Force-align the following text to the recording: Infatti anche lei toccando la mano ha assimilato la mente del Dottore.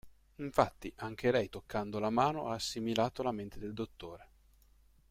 Infatti 0.37 0.91
anche 0.95 1.29
lei 1.31 1.47
toccando 1.49 1.99
la 1.99 2.09
mano 2.09 2.47
ha 2.47 2.55
assimilato 2.55 3.21
la 3.21 3.31
mente 3.31 3.59
del 3.59 3.73
Dottore. 3.75 4.29